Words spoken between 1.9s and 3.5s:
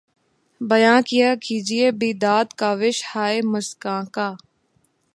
بیداد کاوش ہائے